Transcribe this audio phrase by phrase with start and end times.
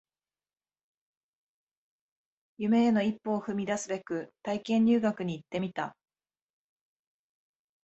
[2.57, 5.95] 夢への一歩を踏み出すべく体験入学に行ってみた